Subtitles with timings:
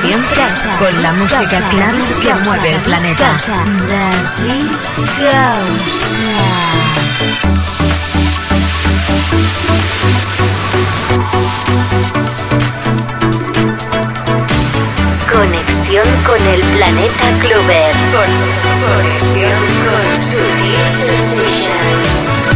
[0.00, 0.42] Siempre
[0.78, 3.36] con la música clave que mueve el planeta.
[15.42, 17.94] Conexión con el planeta Clover.
[18.12, 22.51] Con conexión con Sutil Sensations.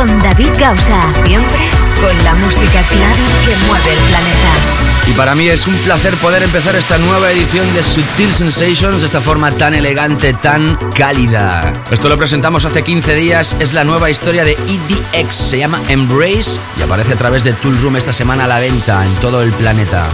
[0.00, 1.12] Con David Gausa.
[1.26, 1.58] Siempre
[2.00, 5.10] con la música clave que mueve el planeta.
[5.10, 9.06] Y para mí es un placer poder empezar esta nueva edición de Sutil Sensations de
[9.06, 11.74] esta forma tan elegante, tan cálida.
[11.90, 16.58] Esto lo presentamos hace 15 días, es la nueva historia de EDX, se llama Embrace
[16.78, 19.52] y aparece a través de Tool Room esta semana a la venta en todo el
[19.52, 20.06] planeta.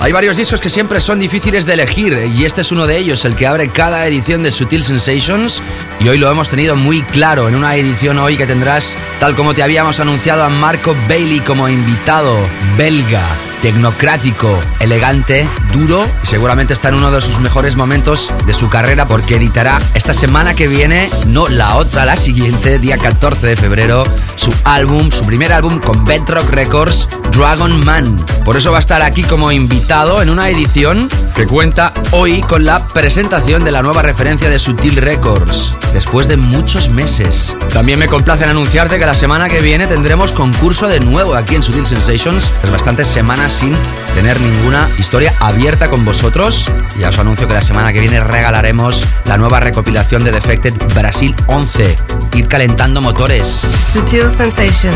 [0.00, 3.24] Hay varios discos que siempre son difíciles de elegir y este es uno de ellos,
[3.24, 5.62] el que abre cada edición de Sutil Sensations
[6.04, 9.54] y hoy lo hemos tenido muy claro en una edición hoy que tendrás, tal como
[9.54, 12.36] te habíamos anunciado, a Marco Bailey como invitado
[12.76, 13.22] belga
[13.62, 19.06] tecnocrático, elegante, duro y seguramente está en uno de sus mejores momentos de su carrera
[19.06, 24.04] porque editará esta semana que viene, no la otra, la siguiente, día 14 de febrero,
[24.36, 28.16] su álbum, su primer álbum con Bedrock Records, Dragon Man.
[28.44, 32.64] Por eso va a estar aquí como invitado en una edición que cuenta hoy con
[32.64, 37.56] la presentación de la nueva referencia de Sutil Records, después de muchos meses.
[37.72, 41.56] También me complace en anunciarte que la semana que viene tendremos concurso de nuevo aquí
[41.56, 43.74] en Sutil Sensations, tras bastantes semanas sin
[44.14, 46.70] tener ninguna historia abierta con vosotros.
[46.98, 51.34] Ya os anuncio que la semana que viene regalaremos la nueva recopilación de Defected Brasil
[51.46, 51.96] 11.
[52.34, 53.64] Ir calentando motores.
[53.90, 54.94] Sutil Sensations,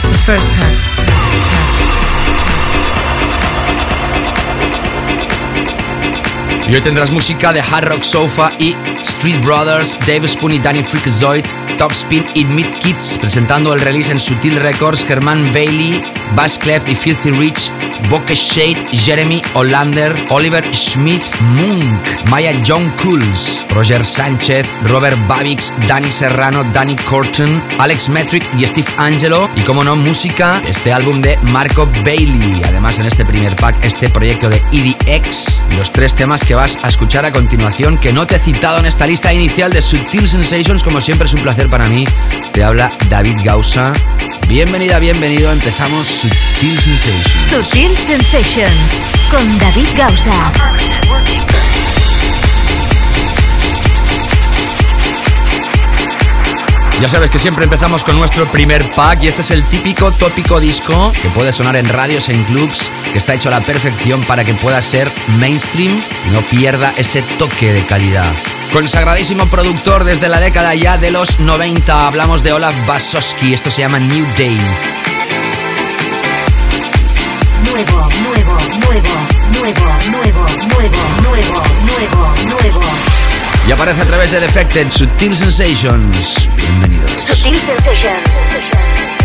[0.00, 1.06] the first pack.
[6.70, 10.82] Y hoy tendrás música de Hard Rock Sofa y Street Brothers, Dave Spoon y Danny
[10.82, 11.44] Freakazoid,
[11.76, 16.02] Top Spin y Mid Kids, presentando el release en Sutil Records, Germán Bailey,
[16.34, 17.70] Bass Cleft y Filthy Rich,
[18.10, 26.10] Bokeh Shade, Jeremy Hollander, Oliver Smith, Munk, Maya John Cools, Roger Sánchez, Robert Babix, Danny
[26.10, 29.48] Serrano, Danny Corton, Alex Metric y Steve Angelo.
[29.56, 32.62] Y como no, música, este álbum de Marco Bailey.
[32.68, 36.88] Además, en este primer pack, este proyecto de EDX los tres temas que vas a
[36.88, 40.82] escuchar a continuación que no te he citado en esta lista inicial de Sutil Sensations.
[40.82, 42.04] Como siempre, es un placer para mí.
[42.52, 43.92] Te habla David Gausa.
[44.48, 45.52] Bienvenida, bienvenido.
[45.52, 47.66] Empezamos Sutil Sensations.
[47.66, 49.00] Sutil Sensations
[49.30, 50.52] con David Gausa.
[57.00, 60.58] Ya sabes que siempre empezamos con nuestro primer pack y este es el típico tópico
[60.58, 64.44] disco que puede sonar en radios, en clubs, que está hecho a la perfección para
[64.44, 68.32] que pueda ser mainstream y no pierda ese toque de calidad.
[68.72, 73.82] Consagradísimo productor desde la década ya de los 90, hablamos de Olaf Basowski, esto se
[73.82, 74.58] llama New Day.
[77.64, 79.12] Nuevo, nuevo, nuevo,
[79.52, 82.80] nuevo, nuevo, nuevo, nuevo, nuevo, nuevo.
[83.66, 86.48] Y aparece a través de Defected Sutil Sensations.
[86.54, 87.10] Bienvenidos.
[87.22, 89.15] Sutil Sensations.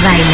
[0.00, 0.33] Valley.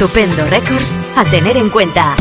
[0.00, 2.16] Estupendo Records a tener en cuenta.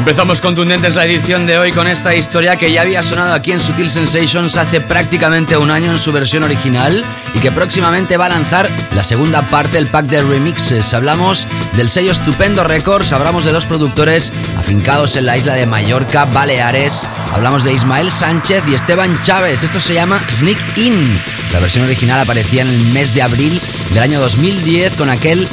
[0.00, 3.60] Empezamos contundentes la edición de hoy con esta historia que ya había sonado aquí en
[3.60, 7.04] Sutil Sensations hace prácticamente un año en su versión original
[7.34, 10.94] y que próximamente va a lanzar la segunda parte del pack de remixes.
[10.94, 16.24] Hablamos del sello Estupendo Records, hablamos de dos productores afincados en la isla de Mallorca,
[16.24, 17.06] Baleares.
[17.34, 19.62] Hablamos de Ismael Sánchez y Esteban Chávez.
[19.62, 21.14] Esto se llama Sneak In.
[21.52, 23.60] La versión original aparecía en el mes de abril
[23.92, 25.46] del año 2010 con aquel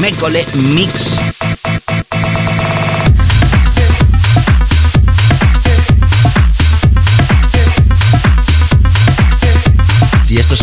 [0.00, 1.20] Mécole Mix.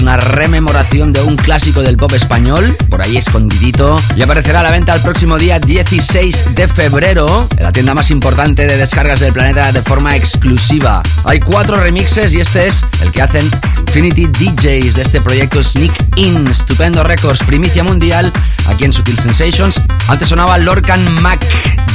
[0.09, 4.71] Una rememoración de un clásico del pop español, por ahí escondidito, y aparecerá a la
[4.71, 9.33] venta el próximo día 16 de febrero en la tienda más importante de descargas del
[9.33, 11.03] planeta de forma exclusiva.
[11.25, 13.51] Hay cuatro remixes y este es el que hacen
[13.89, 18.31] Infinity DJs de este proyecto Sneak In, estupendo records, primicia mundial
[18.67, 19.81] aquí en Sutil Sensations.
[20.07, 21.43] Antes sonaba Lorcan Mac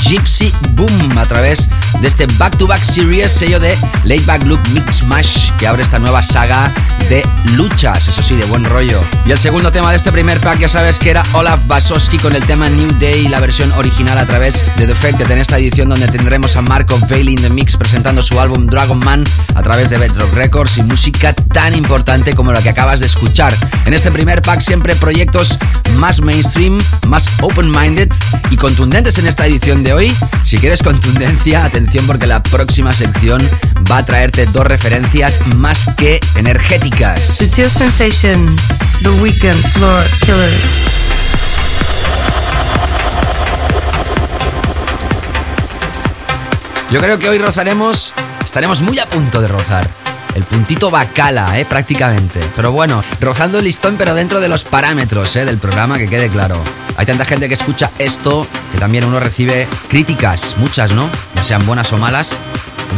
[0.02, 1.68] Gypsy Boom a través
[2.00, 5.84] de este Back to Back Series, sello de Late Back Loop Mix Mash que abre
[5.84, 6.72] esta nueva saga
[7.08, 9.00] de luchas, eso sí, de buen rollo.
[9.24, 12.34] Y el segundo tema de este primer pack, ya sabes que era Olaf Basowski con
[12.34, 16.08] el tema New Day, la versión original a través de Defected en esta edición donde
[16.08, 19.22] tendremos a Marco Bailey in the Mix presentando su álbum Dragon Man
[19.54, 23.54] a través de Bedrock Records y música tan importante como la que acabas de escuchar.
[23.84, 25.58] En este primer pack siempre proyectos
[25.96, 28.10] más mainstream, más open-minded
[28.50, 30.16] y contundentes en esta edición de hoy.
[30.44, 33.46] Si quieres contundencia, atención porque la próxima sección
[33.92, 37.22] va a traerte dos referencias más que energéticas.
[37.22, 38.62] Sutil Sensations,
[39.02, 40.64] The Weekend Floor Killers.
[46.90, 50.03] Yo creo que hoy rozaremos, estaremos muy a punto de rozar.
[50.34, 51.64] El puntito bacala, ¿eh?
[51.64, 52.40] Prácticamente.
[52.56, 55.44] Pero bueno, rozando el listón, pero dentro de los parámetros, ¿eh?
[55.44, 56.60] Del programa, que quede claro.
[56.96, 61.08] Hay tanta gente que escucha esto que también uno recibe críticas, muchas, ¿no?
[61.34, 62.36] Ya sean buenas o malas.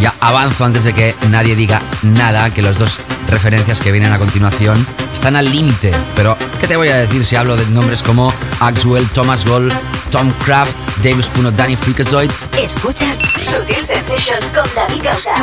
[0.00, 4.18] Ya avanzo antes de que nadie diga nada, que los dos referencias que vienen a
[4.18, 5.92] continuación están al límite.
[6.14, 9.72] Pero, ¿qué te voy a decir si hablo de nombres como Axwell, Thomas Gold,
[10.16, 12.30] Tom Craft, Dave Spuno, Danny Freakazoid?
[12.58, 15.34] Escuchas Sutil Sensations con David Gausa.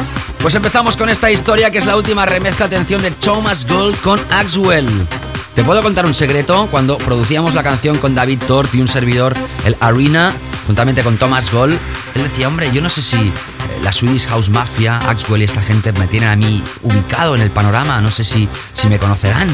[0.42, 4.20] Pues empezamos con esta historia que es la última remezcla, atención, de Thomas Gold con
[4.32, 4.90] Axwell.
[5.56, 6.68] ¿Te puedo contar un secreto?
[6.72, 10.34] Cuando producíamos la canción con David Tort y un servidor, el Arena,
[10.66, 11.78] juntamente con Thomas Gold,
[12.16, 13.32] él decía, hombre, yo no sé si
[13.84, 17.52] la Swedish House Mafia, Axwell y esta gente me tienen a mí ubicado en el
[17.52, 19.48] panorama, no sé si, si me conocerán.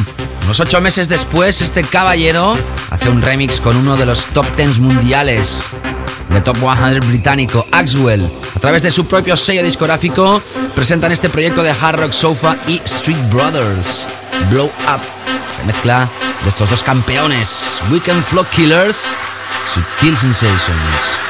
[0.46, 2.58] Unos ocho meses después, este caballero
[2.90, 5.66] hace un remix con uno de los top tens mundiales
[6.30, 8.26] del Top 100 británico, Axwell.
[8.56, 10.42] A través de su propio sello discográfico,
[10.76, 14.08] presentan este proyecto de Hard Rock Sofa y Street Brothers,
[14.50, 15.39] Blow Up.
[15.66, 16.10] Mezcla
[16.44, 19.16] de estos dos campeones, Weekend Flock Killers,
[19.74, 21.29] Sutil Sensations.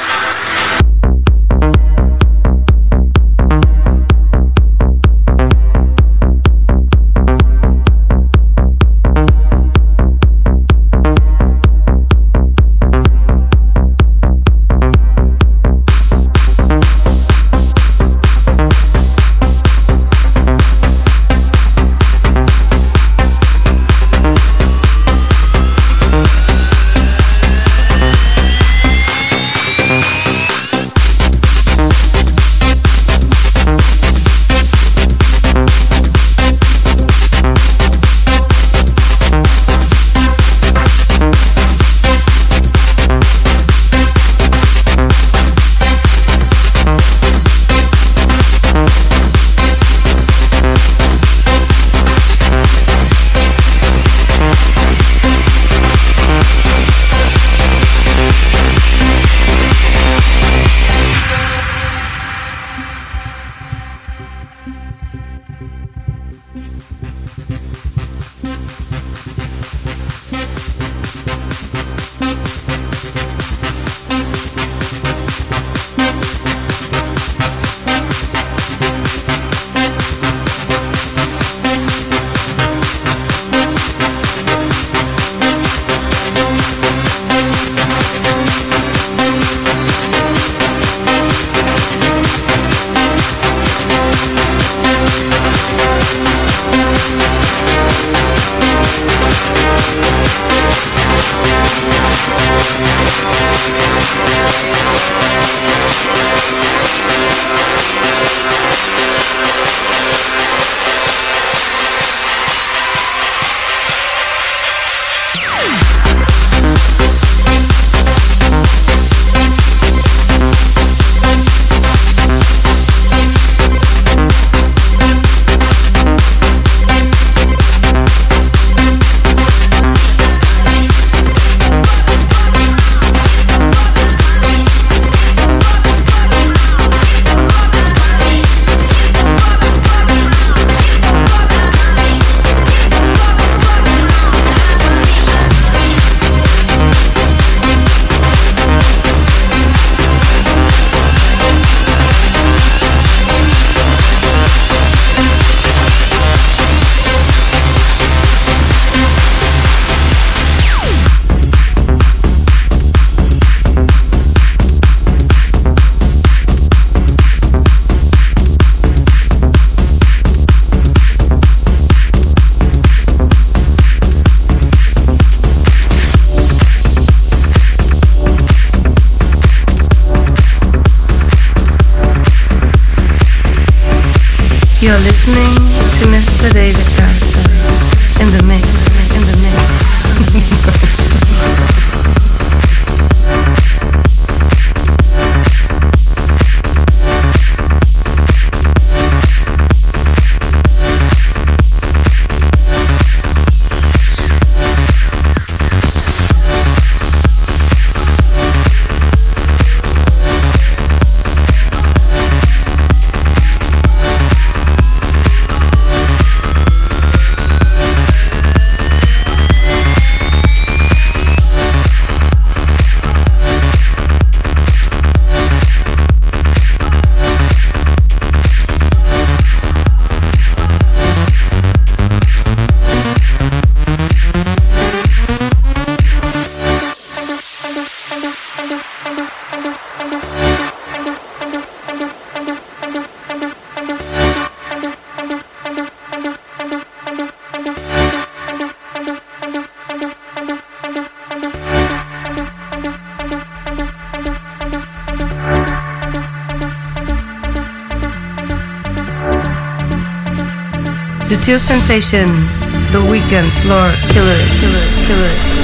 [261.49, 262.59] Sutil Sensations,
[262.91, 265.58] The Weekend Floor Killers, Killers, Killers.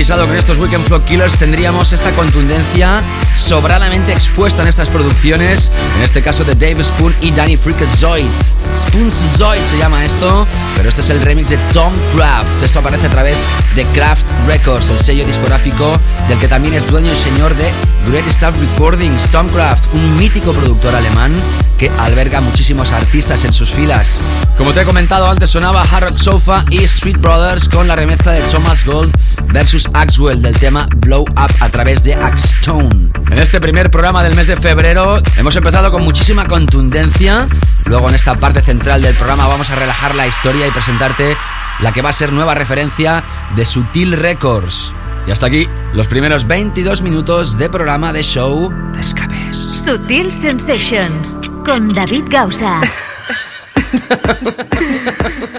[0.00, 3.02] Avisado que en estos Weekend Flow Killers tendríamos esta contundencia
[3.36, 8.24] sobradamente expuesta en estas producciones, en este caso de Dave Spoon y Danny Freakazoid.
[8.74, 12.62] Spoonzoid se llama esto, pero este es el remix de Tom Craft.
[12.62, 17.12] Esto aparece a través de Craft Records, el sello discográfico del que también es dueño
[17.12, 17.70] y señor de
[18.08, 19.24] Great Stuff Recordings.
[19.30, 21.34] Tom Craft, un mítico productor alemán
[21.76, 24.20] que alberga muchísimos artistas en sus filas.
[24.56, 28.32] Como te he comentado antes, sonaba Hard Rock Sofa y Street Brothers con la remezcla
[28.32, 29.14] de Thomas Gold
[29.52, 33.10] versus Axwell del tema Blow Up a través de Axstone.
[33.30, 37.48] En este primer programa del mes de febrero hemos empezado con muchísima contundencia.
[37.84, 41.36] Luego en esta parte central del programa vamos a relajar la historia y presentarte
[41.80, 43.22] la que va a ser nueva referencia
[43.56, 44.92] de Sutil Records.
[45.26, 49.56] Y hasta aquí los primeros 22 minutos de programa de show de escapes.
[49.56, 52.80] Sutil Sensations con David Gausa.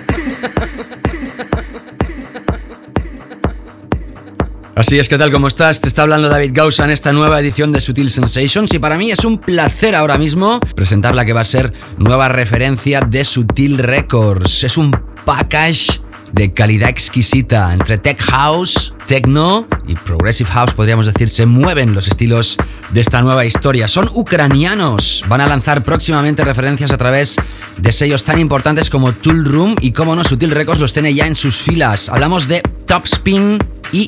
[4.73, 5.33] Así es, ¿qué tal?
[5.33, 5.81] ¿Cómo estás?
[5.81, 9.11] Te está hablando David Gausa en esta nueva edición de Sutil Sensations y para mí
[9.11, 13.77] es un placer ahora mismo presentar la que va a ser nueva referencia de Sutil
[13.77, 14.63] Records.
[14.63, 14.91] Es un
[15.25, 21.93] package de calidad exquisita entre tech house, techno y progressive house, podríamos decir, se mueven
[21.93, 22.55] los estilos
[22.91, 23.89] de esta nueva historia.
[23.89, 27.35] Son ucranianos, van a lanzar próximamente referencias a través
[27.77, 31.27] de sellos tan importantes como Tool Room y como no, Sutil Records los tiene ya
[31.27, 32.07] en sus filas.
[32.07, 33.57] Hablamos de Topspin
[33.91, 34.05] y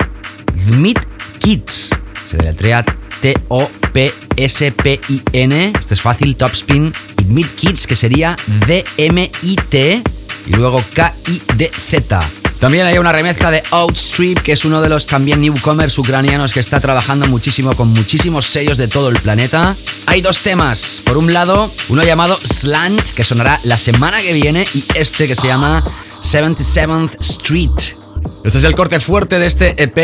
[0.68, 1.00] Dmit
[1.40, 1.90] Kids.
[2.26, 2.86] Se deletrea
[3.22, 3.74] T-O-P-S-P-I-N.
[5.80, 6.94] Este es fácil, Topspin.
[7.20, 8.38] Y Dmit Kids, que sería
[8.68, 10.04] D-M-I-T.
[10.46, 12.24] Y luego K-I-D-Z.
[12.60, 16.62] También hay una remezcla de Outstrip, que es uno de los también newcomers ucranianos que
[16.62, 19.76] está trabajando muchísimo con muchísimos sellos de todo el planeta.
[20.06, 21.02] Hay dos temas.
[21.04, 25.36] Por un lado, uno llamado Slant, que sonará la semana que viene, y este que
[25.36, 25.84] se llama
[26.22, 28.03] 77th Street.
[28.44, 29.96] Este es el corte fuerte de este EP,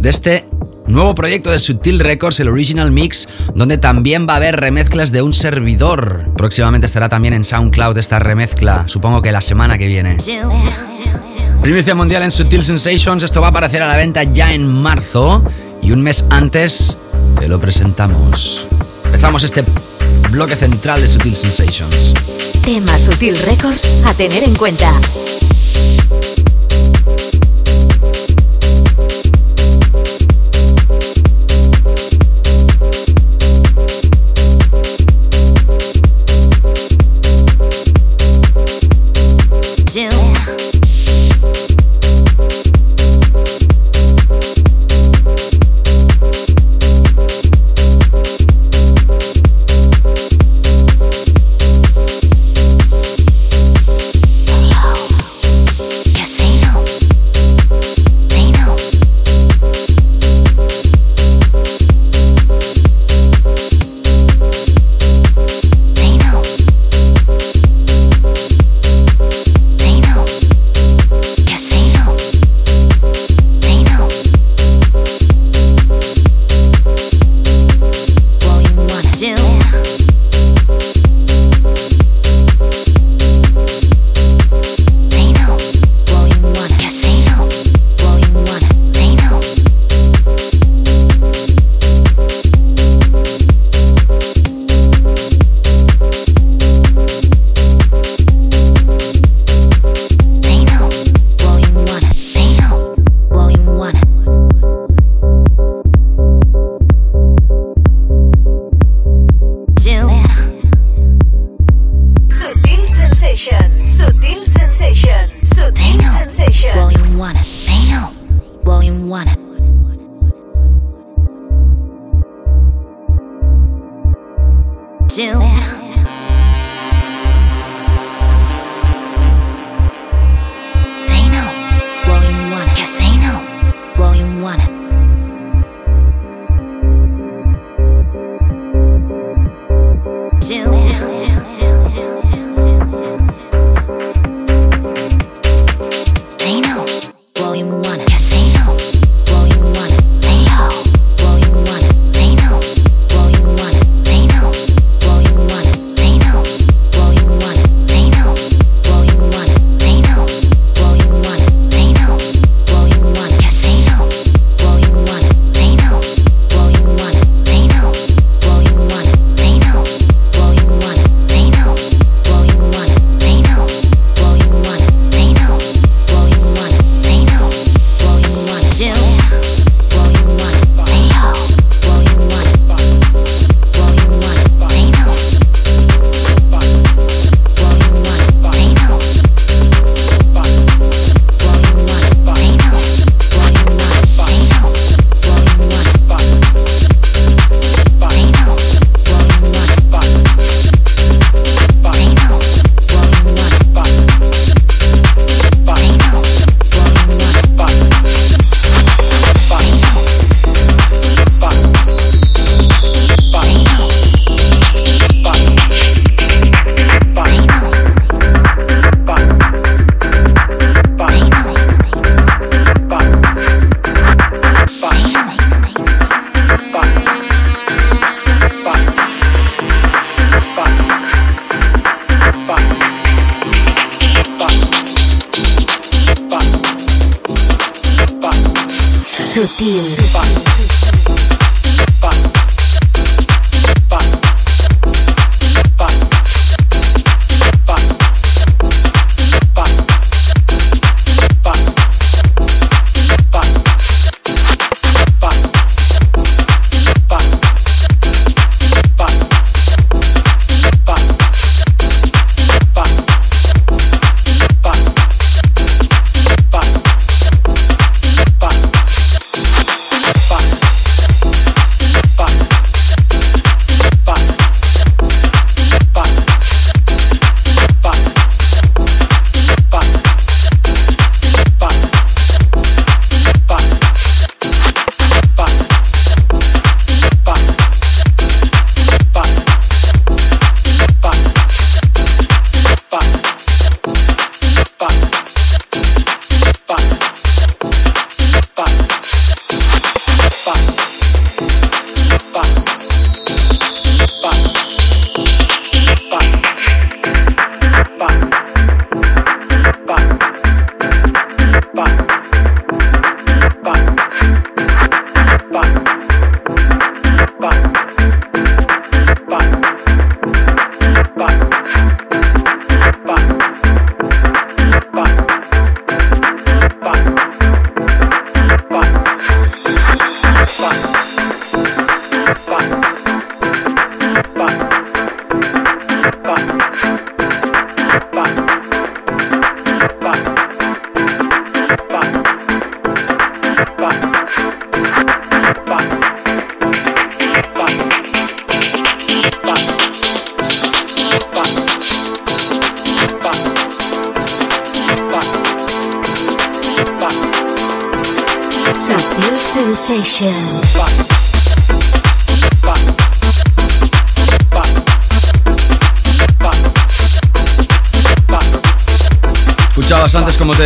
[0.00, 0.46] de este
[0.86, 5.20] nuevo proyecto de Sutil Records, el Original Mix, donde también va a haber remezclas de
[5.20, 6.30] un servidor.
[6.36, 10.16] Próximamente estará también en SoundCloud esta remezcla, supongo que la semana que viene.
[11.60, 15.44] Primicia mundial en Sutil Sensations, esto va a aparecer a la venta ya en marzo
[15.82, 16.96] y un mes antes
[17.38, 18.66] te lo presentamos.
[19.04, 19.64] Empezamos este
[20.30, 22.14] bloque central de Sutil Sensations.
[22.64, 24.90] Tema Sutil Records a tener en cuenta.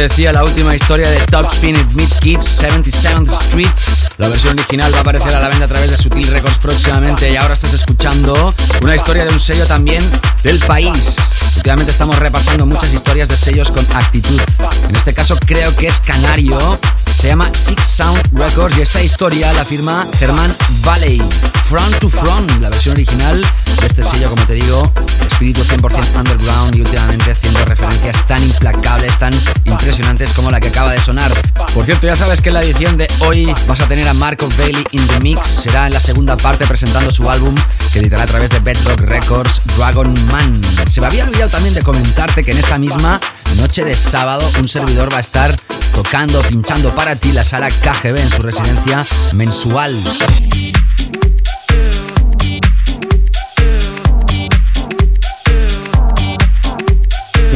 [0.08, 3.68] Decía, la última historia de Top Spin It Meet Kids 77th Street.
[4.18, 7.30] La versión original va a aparecer a la venta a través de Sutil Records próximamente
[7.30, 10.02] y ahora estás escuchando una historia de un sello también
[10.44, 11.16] del país.
[11.56, 14.40] Últimamente estamos repasando muchas historias de sellos con actitud.
[14.88, 16.78] En este caso creo que es canario.
[17.18, 21.20] Se llama Six Sound Records y esta historia la firma Germán Valley.
[21.68, 23.40] Front to Front, la versión original
[23.80, 24.92] de este sello, como te digo,
[25.28, 27.34] espíritu 100% underground y últimamente
[28.26, 29.32] tan implacables tan
[29.64, 31.32] impresionantes como la que acaba de sonar.
[31.74, 34.48] Por cierto, ya sabes que en la edición de hoy vas a tener a Marco
[34.58, 35.46] Bailey in the Mix.
[35.46, 37.54] Será en la segunda parte presentando su álbum
[37.92, 40.60] que editará a través de Bedrock Records, Dragon Man.
[40.90, 43.20] Se me había olvidado también de comentarte que en esta misma
[43.56, 45.56] noche de sábado un servidor va a estar
[45.94, 49.96] tocando, pinchando para ti la sala KGB en su residencia mensual.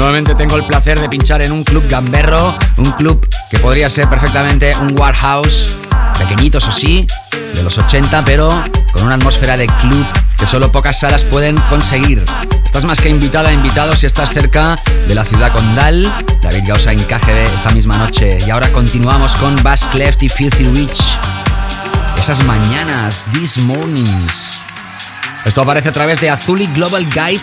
[0.01, 4.09] Nuevamente tengo el placer de pinchar en un club gamberro, un club que podría ser
[4.09, 5.77] perfectamente un warehouse,
[6.19, 7.07] pequeñito eso sí,
[7.55, 8.49] de los 80, pero
[8.93, 10.07] con una atmósfera de club
[10.39, 12.25] que solo pocas salas pueden conseguir.
[12.65, 16.11] Estás más que invitada, invitado si estás cerca de la ciudad condal.
[16.41, 18.39] David Gausa en KGB esta misma noche.
[18.47, 21.03] Y ahora continuamos con Bass Cleft y Filthy Witch.
[22.17, 24.65] Esas mañanas, these mornings.
[25.45, 27.41] Esto aparece a través de Azuli Global Guide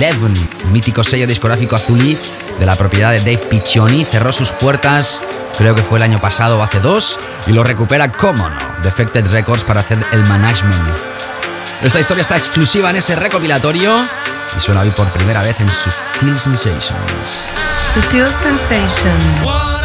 [0.00, 2.18] 11, mítico sello discográfico Azuli
[2.58, 4.04] de la propiedad de Dave Piccioni.
[4.04, 5.22] Cerró sus puertas,
[5.56, 9.26] creo que fue el año pasado o hace dos, y lo recupera como no, Defected
[9.30, 10.88] Records para hacer el management.
[11.82, 14.00] Esta historia está exclusiva en ese recopilatorio
[14.56, 17.46] y suena hoy por primera vez en Sutil Sensations.
[18.42, 19.75] Sensations.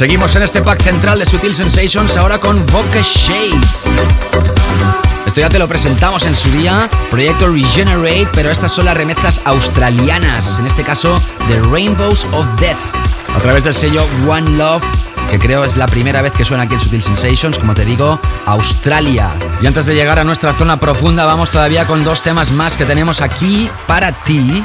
[0.00, 3.82] Seguimos en este pack central de Sutil Sensations ahora con Vocal Shades.
[5.26, 9.42] Esto ya te lo presentamos en su día, proyecto Regenerate, pero estas son las remezclas
[9.44, 12.78] australianas, en este caso The Rainbows of Death,
[13.36, 14.82] a través del sello One Love
[15.30, 18.18] que creo es la primera vez que suena aquí en Sutil Sensations, como te digo,
[18.46, 19.30] Australia.
[19.60, 22.84] Y antes de llegar a nuestra zona profunda, vamos todavía con dos temas más que
[22.84, 24.64] tenemos aquí para ti.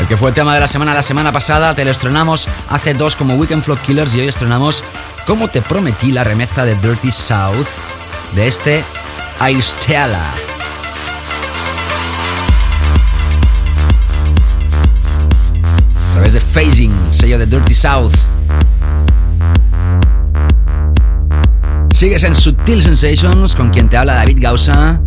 [0.00, 2.94] El que fue el tema de la semana la semana pasada, te lo estrenamos hace
[2.94, 4.82] dos como Weekend Flow Killers y hoy estrenamos,
[5.26, 7.66] como te prometí, la remezcla de Dirty South
[8.34, 8.82] de este
[9.38, 10.24] Airstella.
[16.08, 18.14] A través de Phasing, sello de Dirty South.
[21.92, 24.98] Sigues en Sutil Sensations con quien te habla David Gausa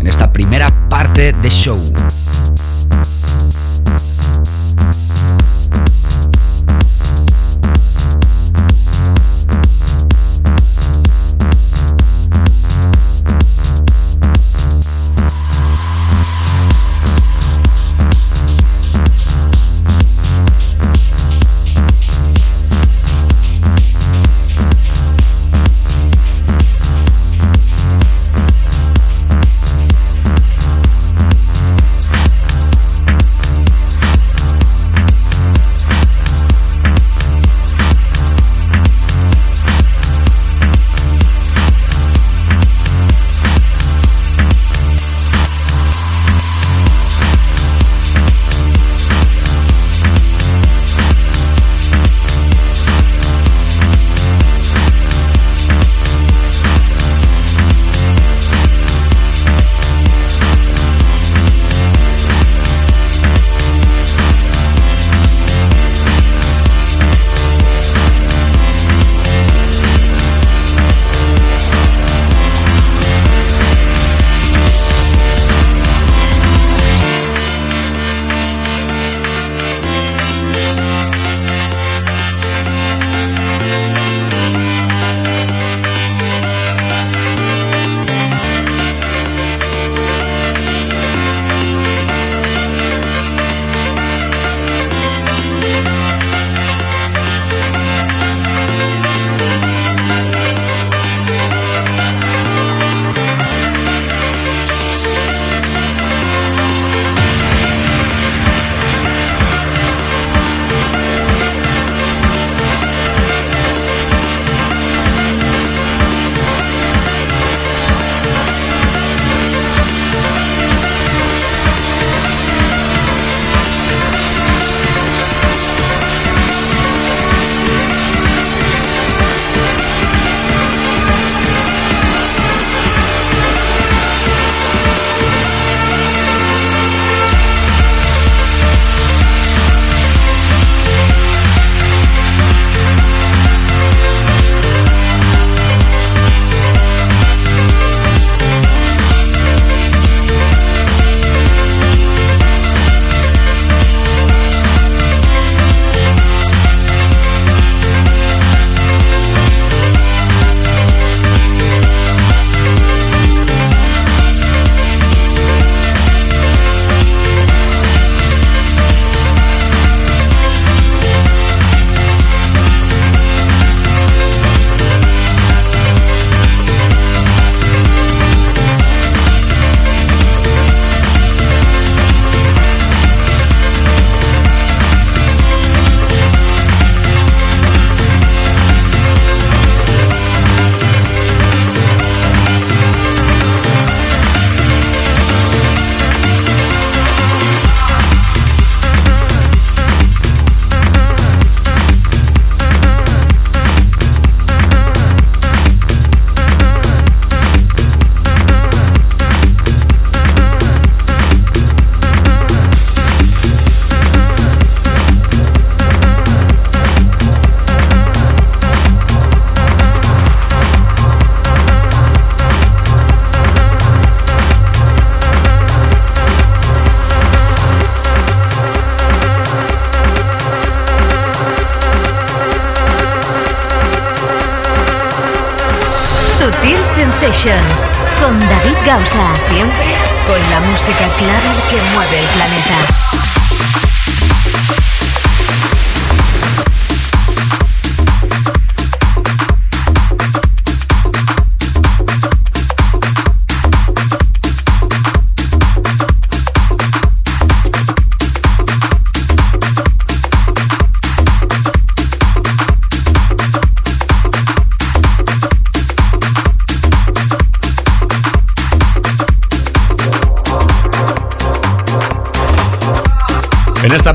[0.00, 1.82] en esta primera parte de show.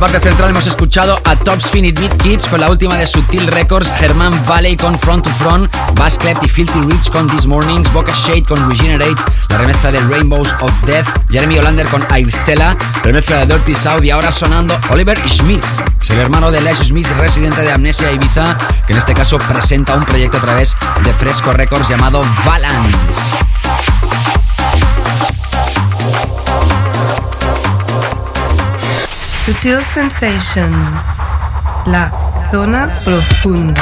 [0.02, 3.88] Parte central hemos escuchado a Top Spin Beat Kids con la última de Sutil Records,
[4.00, 8.12] Germán Valley con Front to Front, Bass Clef y Filthy Rich con This Mornings, Boca
[8.12, 13.54] Shade con Regenerate, la remezcla de Rainbows of Death, Jeremy Olander con Airstella, remezcla de
[13.54, 15.64] Dirty South y ahora sonando Oliver Smith.
[16.02, 19.94] Es el hermano de Les Smith, residente de Amnesia Ibiza, que en este caso presenta
[19.94, 23.38] un proyecto a través de Fresco Records llamado Balance.
[29.46, 31.04] Sutil Sensations,
[31.88, 32.12] la
[32.52, 33.82] zona profunda.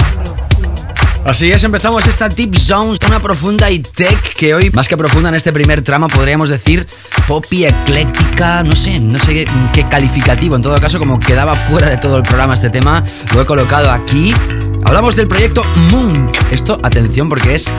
[1.26, 5.28] Así es, empezamos esta Deep Zone, zona profunda y tech, que hoy, más que profunda
[5.28, 6.88] en este primer trama, podríamos decir
[7.28, 10.56] poppy, ecléctica, no sé, no sé qué, calificativo.
[10.56, 13.04] En todo caso, como quedaba fuera de todo el programa este tema,
[13.34, 14.34] lo he colocado aquí.
[14.86, 16.32] Hablamos del proyecto Moon.
[16.52, 17.70] Esto, atención, porque es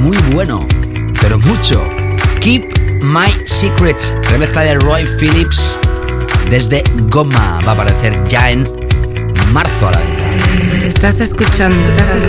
[0.00, 0.66] muy bueno,
[1.18, 1.82] pero mucho.
[2.40, 5.78] Keep My Secret, remezcla de Roy Phillips
[6.52, 7.60] desde Goma.
[7.66, 8.64] Va a aparecer ya en
[9.54, 10.86] marzo a la venta.
[10.86, 11.78] Estás escuchando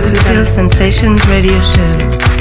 [0.10, 2.33] Sutil Sensations Radio Show.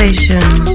[0.00, 0.69] station.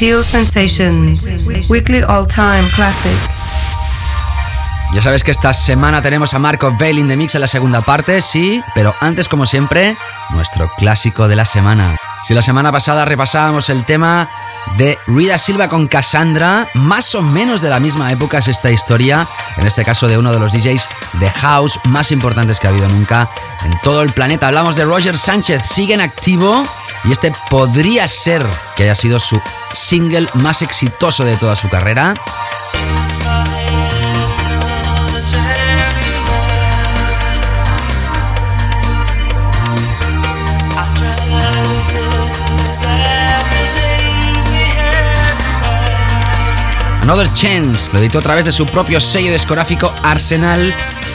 [0.00, 1.28] Sutil Sensations,
[1.68, 3.12] Weekly All Time Classic.
[4.94, 8.22] Ya sabes que esta semana tenemos a Marco Bale de Mix en la segunda parte,
[8.22, 9.98] sí, pero antes, como siempre,
[10.30, 11.96] nuestro clásico de la semana.
[12.24, 14.30] Si la semana pasada repasábamos el tema
[14.78, 19.28] de Rida Silva con Cassandra, más o menos de la misma época es esta historia,
[19.58, 20.88] en este caso de uno de los DJs
[21.20, 23.28] de house más importantes que ha habido nunca
[23.66, 24.46] en todo el planeta.
[24.46, 26.62] Hablamos de Roger Sánchez, sigue en activo
[27.04, 28.46] y este podría ser
[28.76, 29.42] que haya sido su
[29.72, 32.14] single más exitoso de toda su carrera.
[47.02, 50.72] Another Chance lo editó a través de su propio sello discográfico Arsenal,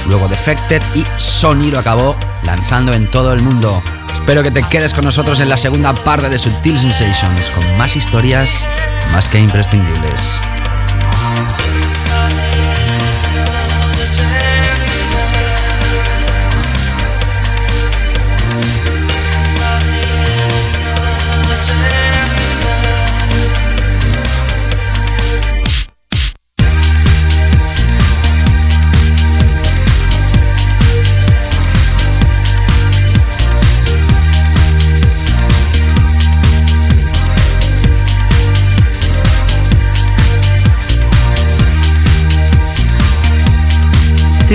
[0.07, 3.81] luego Defected y Sony lo acabó lanzando en todo el mundo.
[4.25, 7.95] Espero que te quedes con nosotros en la segunda parte de Subtil Sensations con más
[7.95, 8.65] historias
[9.11, 10.39] más que imprescindibles.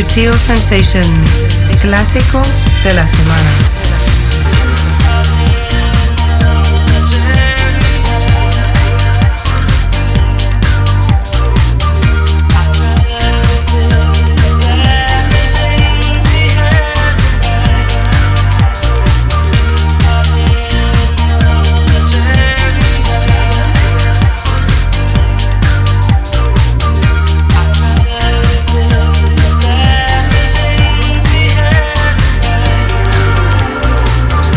[0.01, 1.07] Sutil Sensations,
[1.83, 2.41] clásico
[2.85, 3.70] de la semana.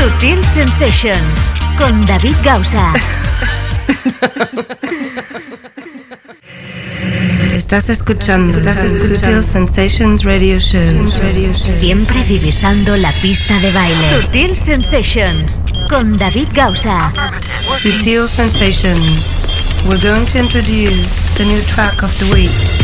[0.03, 2.91] Sensations con David Gausa.
[7.55, 8.59] Estás escuchando,
[9.07, 11.09] Sutil Sensations Radio Show.
[11.09, 14.21] Siempre divisando la pista de baile.
[14.21, 17.13] Sutil Sensations con David Gausa.
[17.77, 19.85] Sutil Sensations.
[19.87, 22.82] We're going to introduce the new track of the week.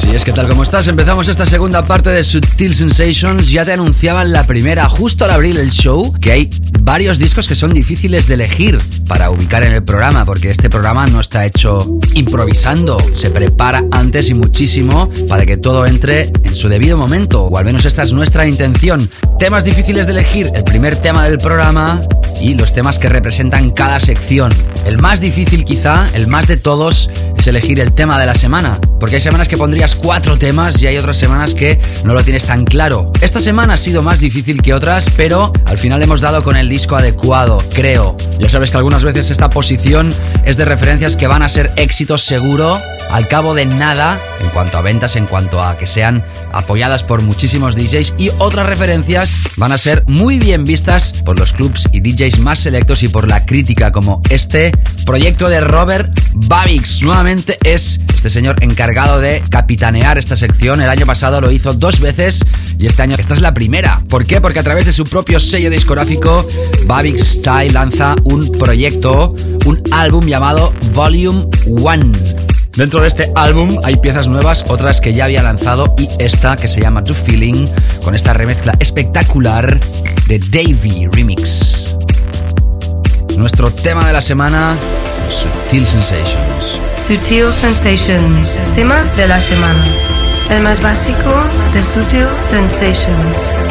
[0.00, 3.50] Así es que tal como estás, empezamos esta segunda parte de Subtil Sensations.
[3.50, 7.54] Ya te anunciaban la primera, justo al abrir el show, que hay varios discos que
[7.54, 11.86] son difíciles de elegir para ubicar en el programa, porque este programa no está hecho
[12.14, 17.58] improvisando, se prepara antes y muchísimo para que todo entre en su debido momento, o
[17.58, 19.06] al menos esta es nuestra intención.
[19.38, 22.00] Temas difíciles de elegir, el primer tema del programa
[22.40, 24.52] y los temas que representan cada sección.
[24.84, 28.78] El más difícil quizá, el más de todos, es elegir el tema de la semana,
[28.98, 32.46] porque hay semanas que pondrías cuatro temas y hay otras semanas que no lo tienes
[32.46, 33.10] tan claro.
[33.20, 36.68] Esta semana ha sido más difícil que otras, pero al final hemos dado con el
[36.68, 38.16] disco adecuado, creo.
[38.38, 40.10] Ya sabes que algunas veces esta posición
[40.44, 42.78] es de referencias que van a ser éxitos seguro
[43.10, 47.22] al cabo de nada en cuanto a ventas, en cuanto a que sean apoyadas por
[47.22, 52.00] muchísimos DJs y otras referencias van a ser muy bien vistas por los clubs y
[52.00, 54.72] DJs más selectos y por la crítica como este
[55.06, 57.00] proyecto de Robert Babix.
[57.00, 60.82] Nuevamente es este señor encargado de capitanear esta sección.
[60.82, 62.44] El año pasado lo hizo dos veces
[62.78, 64.02] y este año esta es la primera.
[64.10, 64.42] ¿Por qué?
[64.42, 66.46] Porque a través de su propio sello discográfico
[66.84, 72.12] Babix Style lanza un proyecto, un álbum llamado Volume 1.
[72.76, 76.68] Dentro de este álbum hay piezas nuevas, otras que ya había lanzado y esta que
[76.68, 77.66] se llama To Feeling,
[78.04, 79.80] con esta remezcla espectacular
[80.28, 81.96] de Davey Remix.
[83.40, 84.76] Nuestro tema de la semana,
[85.30, 86.78] Sutil Sensations.
[87.00, 89.82] Sutil Sensations, tema de la semana.
[90.50, 91.32] El más básico
[91.72, 93.69] de Sutil Sensations.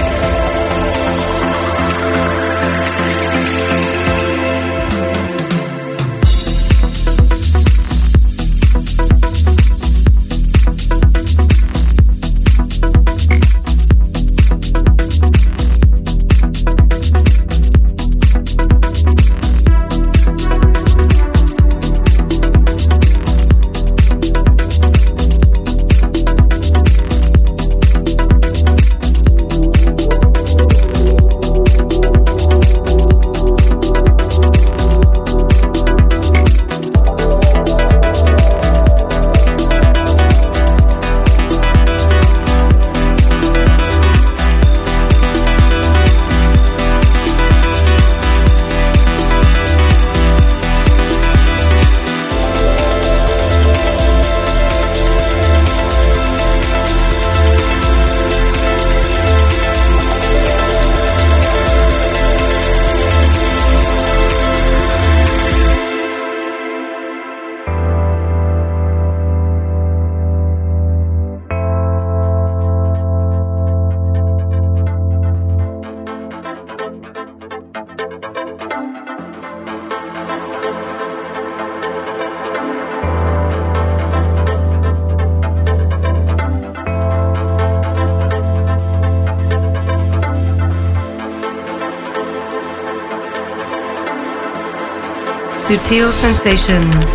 [95.70, 97.06] Sutil Sensations,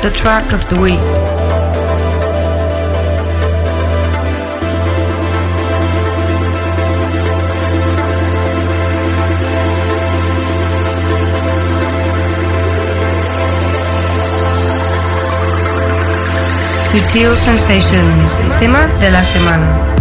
[0.00, 0.98] the track of the week.
[16.88, 19.97] Sutil Sensations, tema de la semana.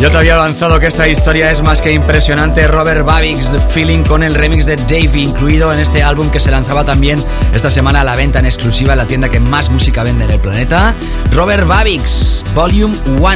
[0.00, 2.68] Yo te había avanzado que esta historia es más que impresionante.
[2.68, 6.52] Robert Babix, The Feeling, con el remix de Dave incluido en este álbum que se
[6.52, 7.18] lanzaba también
[7.52, 10.30] esta semana a la venta en exclusiva en la tienda que más música vende en
[10.30, 10.94] el planeta.
[11.32, 13.28] Robert Babix, Volume 1.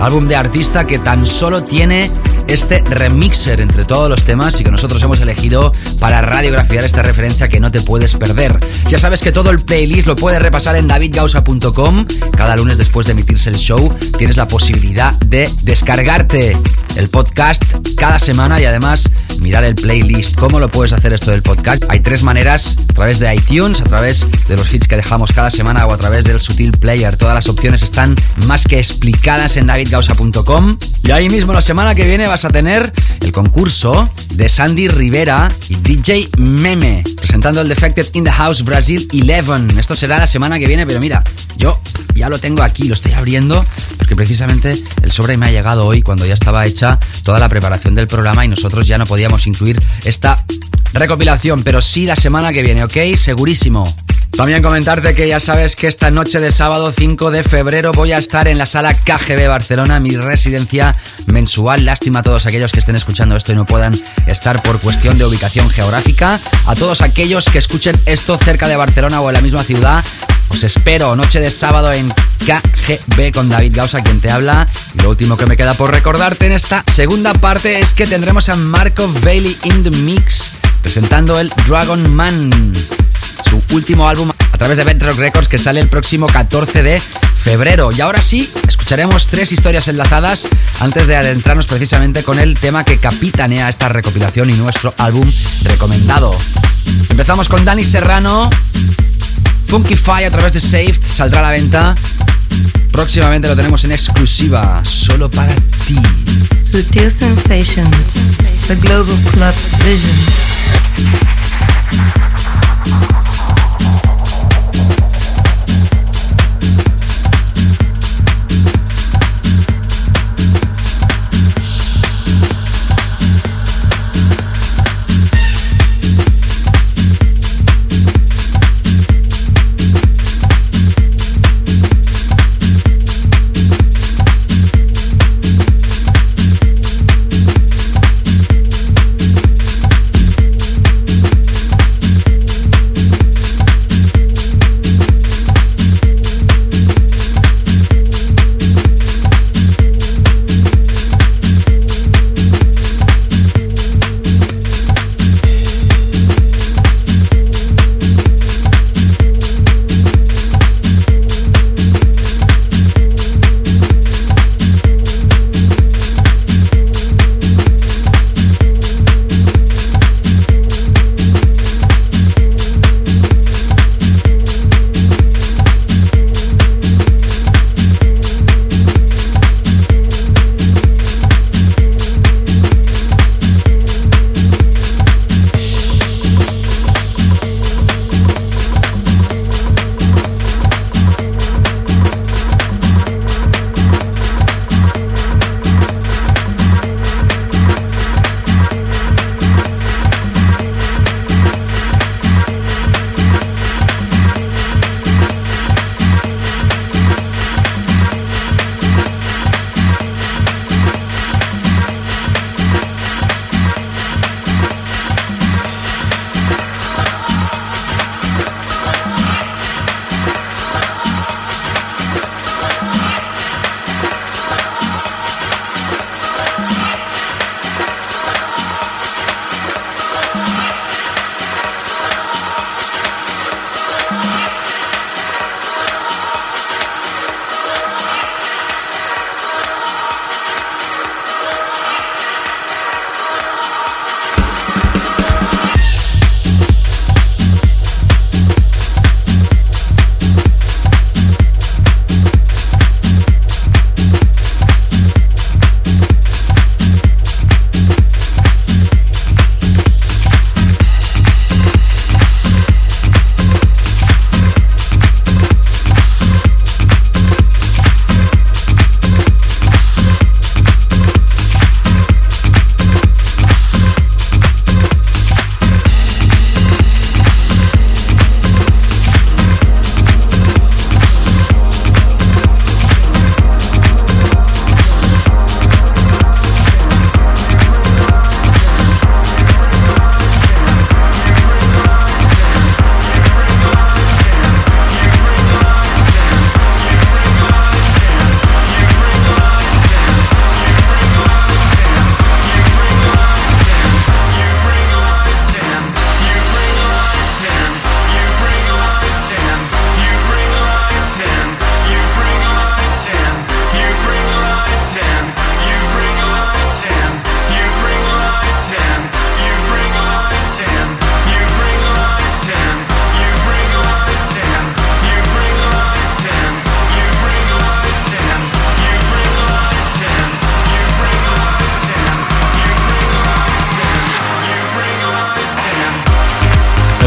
[0.00, 2.10] Álbum de artista que tan solo tiene
[2.50, 7.48] este remixer entre todos los temas y que nosotros hemos elegido para radiografiar esta referencia
[7.48, 8.58] que no te puedes perder.
[8.88, 12.04] Ya sabes que todo el playlist lo puedes repasar en davidgausa.com.
[12.36, 13.88] Cada lunes después de emitirse el show
[14.18, 16.56] tienes la posibilidad de descargarte
[16.96, 17.62] el podcast
[17.96, 19.08] cada semana y además
[19.40, 20.36] mirar el playlist.
[20.36, 21.84] ¿Cómo lo puedes hacer esto del podcast?
[21.88, 25.50] Hay tres maneras, a través de iTunes, a través de los feeds que dejamos cada
[25.50, 27.16] semana o a través del Sutil Player.
[27.16, 28.16] Todas las opciones están
[28.46, 30.76] más que explicadas en davidgausa.com.
[31.02, 35.50] Y ahí mismo la semana que viene vas a tener el concurso de Sandy Rivera
[35.68, 39.80] y DJ Meme, presentando el Defected in the House Brasil 11.
[39.80, 41.24] Esto será la semana que viene, pero mira,
[42.20, 43.64] ya lo tengo aquí, lo estoy abriendo,
[43.96, 47.94] porque precisamente el sobre me ha llegado hoy cuando ya estaba hecha toda la preparación
[47.94, 50.38] del programa y nosotros ya no podíamos incluir esta
[50.92, 53.16] recopilación, pero sí la semana que viene, ¿ok?
[53.16, 53.84] Segurísimo.
[54.32, 58.18] También comentarte que ya sabes que esta noche de sábado 5 de febrero voy a
[58.18, 60.94] estar en la sala KGB Barcelona, mi residencia
[61.26, 61.84] mensual.
[61.84, 63.94] Lástima a todos aquellos que estén escuchando esto y no puedan
[64.26, 66.40] estar por cuestión de ubicación geográfica.
[66.66, 70.04] A todos aquellos que escuchen esto cerca de Barcelona o en la misma ciudad,
[70.48, 72.08] os espero noche de sábado en
[72.46, 74.66] KGB con David Gausa, quien te habla.
[74.94, 78.48] Y lo último que me queda por recordarte en esta segunda parte es que tendremos
[78.48, 80.52] a Marco Bailey in the Mix
[80.82, 82.50] presentando el Dragon Man
[83.48, 87.02] su último álbum a través de Bedrock Records que sale el próximo 14 de
[87.42, 87.90] febrero.
[87.96, 90.46] Y ahora sí, escucharemos tres historias enlazadas
[90.80, 95.30] antes de adentrarnos precisamente con el tema que capitanea esta recopilación y nuestro álbum
[95.64, 96.36] recomendado.
[97.08, 98.50] Empezamos con Dani Serrano,
[99.66, 101.96] Funky a través de Saved, saldrá a la venta.
[102.92, 105.54] Próximamente lo tenemos en exclusiva, solo para
[105.86, 105.96] ti.
[106.62, 107.96] Sutil Sensations,
[108.68, 110.16] the Global Club Vision.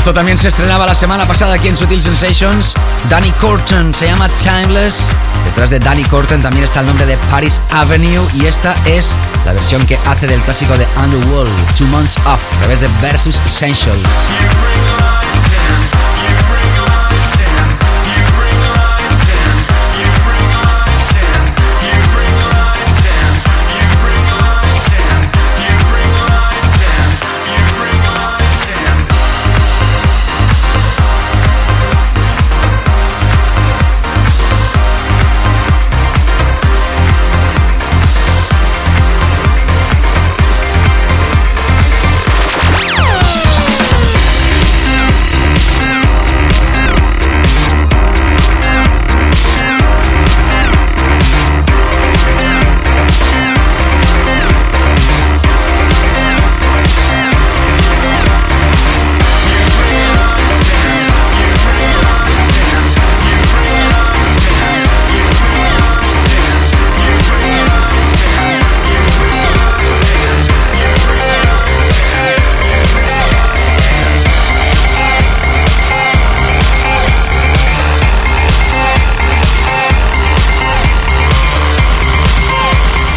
[0.03, 2.73] Esto también se estrenaba la semana pasada aquí en Sutil Sensations.
[3.09, 5.07] Danny Corton se llama Timeless.
[5.45, 9.13] Detrás de Danny Corton también está el nombre de Paris Avenue y esta es
[9.45, 13.39] la versión que hace del clásico de Underworld, Two Months Off, a través de Versus
[13.45, 14.27] Essentials.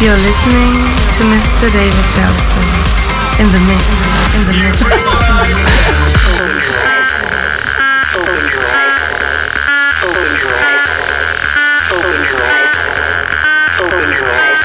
[0.07, 0.71] You're listening
[1.19, 1.67] to Mr.
[1.67, 2.63] David Dawson
[3.43, 3.83] in the mix.
[4.39, 4.79] In the mix.
[4.79, 4.95] Open
[6.63, 7.11] your eyes.
[8.15, 9.03] Open your eyes.
[10.07, 10.87] Open your eyes.
[11.91, 12.71] Open your eyes.
[13.83, 14.63] Open your eyes.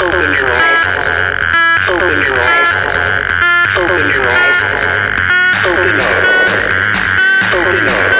[0.00, 0.88] Open your eyes.
[1.92, 2.72] Open your eyes.
[3.76, 4.60] Open your eyes.
[5.68, 6.16] Open up.
[7.52, 8.19] Open.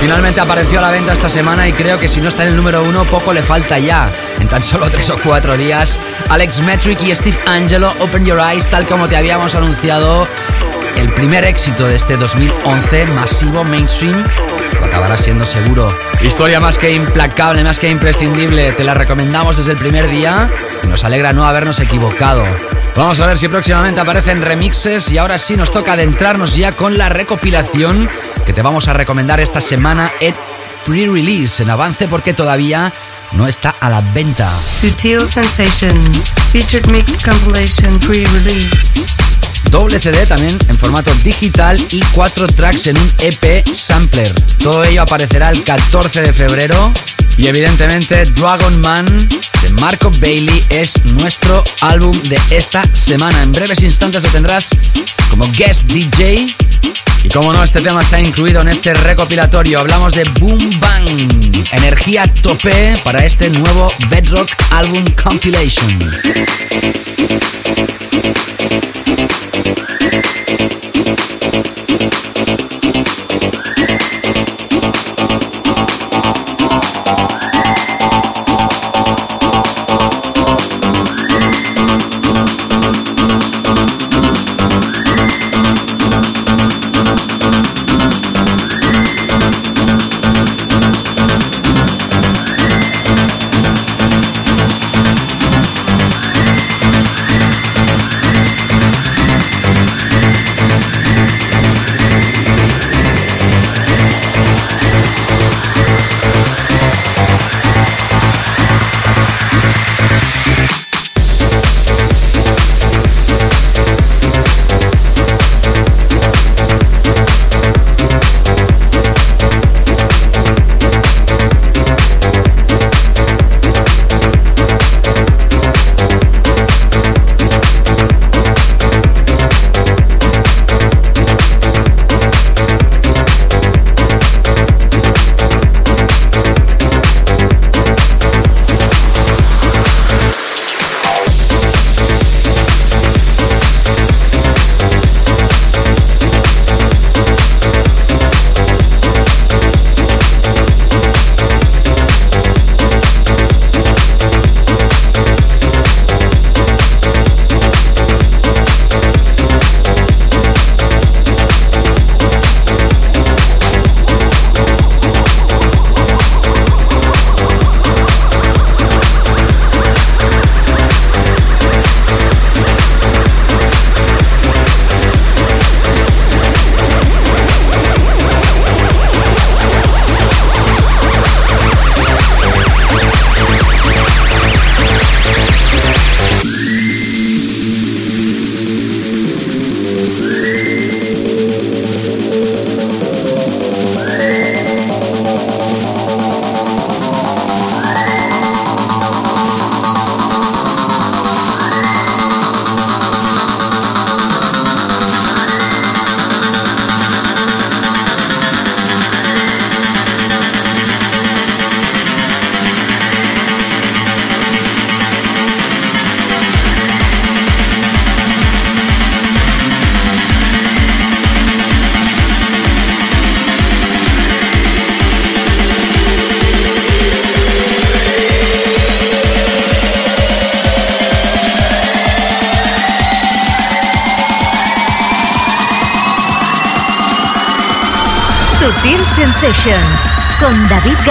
[0.00, 2.56] Finalmente apareció a la venta esta semana y creo que si no está en el
[2.56, 4.10] número uno, poco le falta ya.
[4.40, 5.98] En tan solo tres o cuatro días,
[6.28, 10.28] Alex Metric y Steve Angelo, Open Your Eyes, tal como te habíamos anunciado,
[10.96, 14.24] el primer éxito de este 2011, masivo mainstream,
[14.94, 15.92] acabará siendo seguro.
[16.22, 20.48] Historia más que implacable, más que imprescindible, te la recomendamos desde el primer día
[20.84, 22.44] y nos alegra no habernos equivocado.
[22.94, 26.96] Vamos a ver si próximamente aparecen remixes y ahora sí nos toca adentrarnos ya con
[26.96, 28.08] la recopilación
[28.46, 30.32] que te vamos a recomendar esta semana en
[30.86, 32.92] pre-release, en avance porque todavía
[33.32, 34.48] no está a la venta.
[34.80, 39.03] Sutil Sensations, featured mix compilation pre-release.
[39.70, 44.32] Doble CD también en formato digital y cuatro tracks en un EP sampler.
[44.58, 46.92] Todo ello aparecerá el 14 de febrero
[47.36, 49.28] y evidentemente Dragon Man
[49.62, 53.42] de Marco Bailey es nuestro álbum de esta semana.
[53.42, 54.70] En breves instantes lo tendrás
[55.30, 56.46] como guest DJ.
[57.24, 59.80] Y como no, este tema está incluido en este recopilatorio.
[59.80, 66.12] Hablamos de Boom Bang, energía tope para este nuevo Bedrock Album Compilation.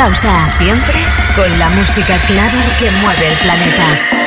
[0.04, 0.50] Gausa.
[0.58, 1.00] Siempre
[1.34, 4.23] con la música clara que mueve el planeta.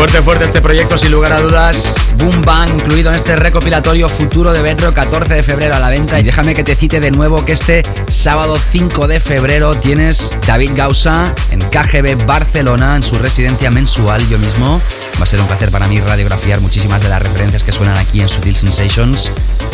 [0.00, 1.94] Fuerte, fuerte este proyecto, sin lugar a dudas.
[2.16, 6.18] Boom Bang, incluido en este recopilatorio futuro de Bedrock, 14 de febrero a la venta.
[6.18, 10.70] Y déjame que te cite de nuevo que este sábado 5 de febrero tienes David
[10.74, 14.80] Gausa en KGB Barcelona, en su residencia mensual, yo mismo.
[15.18, 18.22] Va a ser un placer para mí radiografiar muchísimas de las referencias que suenan aquí
[18.22, 19.30] en Sutil Sensations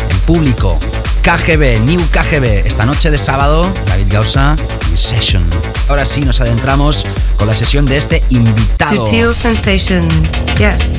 [0.09, 0.77] en público.
[1.21, 4.57] KGB, New KGB, esta noche de sábado, David Gausa
[4.89, 5.43] en Session.
[5.87, 7.05] Ahora sí, nos adentramos
[7.37, 9.05] con la sesión de este invitado.
[9.05, 10.13] Sutil Sensations.
[10.57, 10.91] Yes,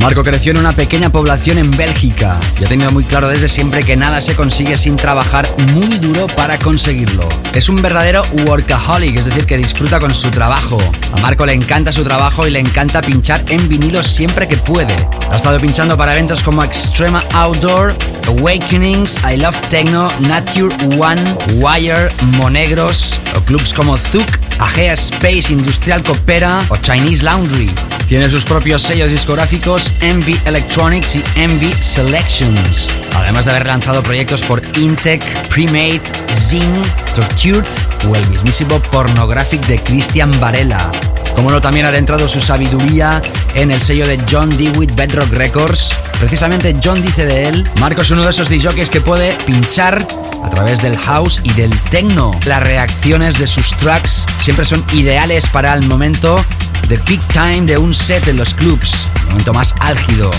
[0.00, 3.82] Marco creció en una pequeña población en Bélgica y ha tenido muy claro desde siempre
[3.82, 7.28] que nada se consigue sin trabajar muy duro para conseguirlo.
[7.52, 10.78] Es un verdadero workaholic, es decir, que disfruta con su trabajo.
[11.12, 14.94] A Marco le encanta su trabajo y le encanta pinchar en vinilo siempre que puede.
[15.32, 17.96] Ha estado pinchando para eventos como Extrema Outdoor,
[18.28, 21.20] Awakenings, I Love Techno, Nature One,
[21.56, 24.26] Wire, Monegros o clubs como Zuk,
[24.58, 27.70] Agea Space, Industrial Coopera o Chinese Laundry.
[28.06, 32.88] Tiene sus propios sellos discográficos Envy Electronics y Envy Selections.
[33.14, 36.02] Además de haber lanzado proyectos por Intec, Premade,
[36.34, 36.82] Zing,
[37.14, 37.66] Tortured
[38.08, 40.90] o el mismísimo Pornographic de Christian Varela.
[41.34, 43.22] Como no, también ha adentrado su sabiduría
[43.54, 45.94] en el sello de John Dewitt Bedrock Records.
[46.18, 50.04] Precisamente John dice de él, Marco es uno de esos DJs que puede pinchar
[50.42, 52.32] a través del house y del techno.
[52.44, 56.44] Las reacciones de sus tracks siempre son ideales para el momento
[56.88, 60.30] de peak time de un set en los clubs, el momento más álgido.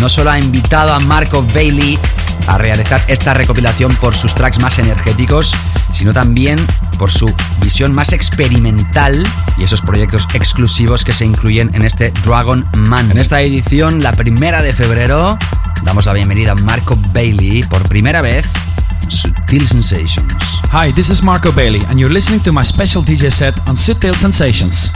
[0.00, 1.98] No solo ha invitado a Marco Bailey
[2.46, 5.52] a realizar esta recopilación por sus tracks más energéticos,
[5.92, 6.64] sino también
[6.96, 7.26] por su
[7.60, 9.24] visión más experimental
[9.56, 13.10] y esos proyectos exclusivos que se incluyen en este Dragon Man.
[13.10, 15.38] En esta edición, la primera de febrero,
[15.82, 18.46] damos la bienvenida a Marco Bailey por primera vez.
[19.08, 20.32] Sutil Sensations.
[20.72, 24.14] Hi, this is Marco Bailey, and you're listening to my special DJ set on Sutil
[24.14, 24.92] Sensations.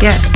[0.00, 0.28] Yes.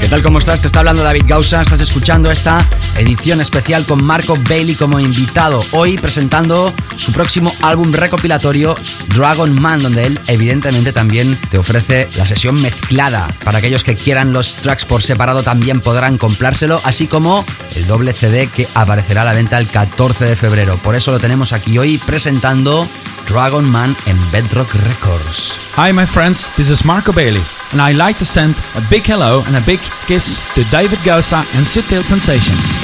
[0.00, 0.22] ¿Qué tal?
[0.22, 0.60] ¿Cómo estás?
[0.60, 1.62] Te está hablando David Gausa.
[1.62, 2.66] Estás escuchando esta
[2.96, 5.62] edición especial con Marco Bailey como invitado.
[5.72, 8.74] Hoy presentando su próximo álbum recopilatorio
[9.14, 13.28] Dragon Man, donde él evidentemente también te ofrece la sesión mezclada.
[13.44, 17.44] Para aquellos que quieran los tracks por separado también podrán comprárselo, así como
[17.76, 20.76] el doble CD que aparecerá a la venta el 14 de febrero.
[20.78, 22.86] Por eso lo tenemos aquí hoy presentando
[23.28, 25.61] Dragon Man en Bedrock Records.
[25.74, 27.40] Hi my friends, this is Marco Bailey
[27.72, 31.38] and I'd like to send a big hello and a big kiss to David Gosa
[31.56, 32.81] and Sutil Sensations.